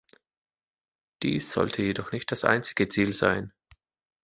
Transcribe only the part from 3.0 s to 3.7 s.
sein.